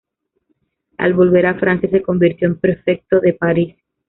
Al 0.97 1.13
volver 1.13 1.45
a 1.45 1.59
Francia 1.59 1.87
se 1.87 2.01
convirtió 2.01 2.47
en 2.47 2.57
prefecto 2.57 3.19
de 3.19 3.33
París. 3.33 3.75